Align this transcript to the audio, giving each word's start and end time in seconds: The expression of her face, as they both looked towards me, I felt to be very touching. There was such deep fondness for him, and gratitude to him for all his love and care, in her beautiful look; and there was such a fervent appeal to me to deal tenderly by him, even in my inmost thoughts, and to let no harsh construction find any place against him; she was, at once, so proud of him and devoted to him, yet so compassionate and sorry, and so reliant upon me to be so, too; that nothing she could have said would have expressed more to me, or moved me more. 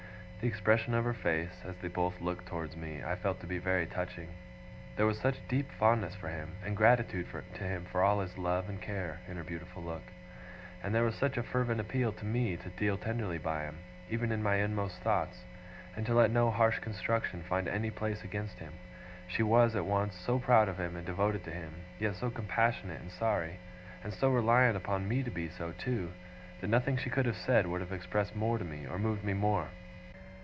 The 0.43 0.47
expression 0.47 0.95
of 0.95 1.03
her 1.05 1.13
face, 1.13 1.61
as 1.63 1.75
they 1.77 1.87
both 1.87 2.19
looked 2.19 2.47
towards 2.47 2.75
me, 2.75 3.03
I 3.03 3.15
felt 3.15 3.39
to 3.41 3.45
be 3.45 3.59
very 3.59 3.85
touching. 3.85 4.29
There 4.95 5.05
was 5.05 5.19
such 5.19 5.35
deep 5.47 5.69
fondness 5.71 6.15
for 6.15 6.29
him, 6.29 6.55
and 6.65 6.75
gratitude 6.75 7.27
to 7.29 7.63
him 7.63 7.85
for 7.85 8.01
all 8.01 8.21
his 8.21 8.39
love 8.39 8.67
and 8.67 8.81
care, 8.81 9.19
in 9.27 9.37
her 9.37 9.43
beautiful 9.43 9.83
look; 9.83 10.01
and 10.81 10.95
there 10.95 11.03
was 11.03 11.13
such 11.13 11.37
a 11.37 11.43
fervent 11.43 11.79
appeal 11.79 12.11
to 12.13 12.25
me 12.25 12.57
to 12.57 12.69
deal 12.69 12.97
tenderly 12.97 13.37
by 13.37 13.65
him, 13.65 13.77
even 14.09 14.31
in 14.31 14.41
my 14.41 14.55
inmost 14.55 15.01
thoughts, 15.03 15.43
and 15.95 16.07
to 16.07 16.15
let 16.15 16.31
no 16.31 16.49
harsh 16.49 16.79
construction 16.79 17.43
find 17.47 17.67
any 17.67 17.91
place 17.91 18.23
against 18.23 18.57
him; 18.57 18.73
she 19.27 19.43
was, 19.43 19.75
at 19.75 19.85
once, 19.85 20.15
so 20.15 20.39
proud 20.39 20.67
of 20.67 20.79
him 20.79 20.95
and 20.95 21.05
devoted 21.05 21.43
to 21.43 21.51
him, 21.51 21.83
yet 21.99 22.15
so 22.15 22.31
compassionate 22.31 22.99
and 22.99 23.11
sorry, 23.11 23.59
and 24.03 24.11
so 24.11 24.31
reliant 24.31 24.75
upon 24.75 25.07
me 25.07 25.21
to 25.21 25.29
be 25.29 25.47
so, 25.47 25.71
too; 25.73 26.11
that 26.61 26.67
nothing 26.67 26.97
she 26.97 27.11
could 27.11 27.27
have 27.27 27.37
said 27.37 27.67
would 27.67 27.81
have 27.81 27.91
expressed 27.93 28.35
more 28.35 28.57
to 28.57 28.65
me, 28.65 28.87
or 28.87 28.97
moved 28.97 29.23
me 29.23 29.33
more. 29.35 29.67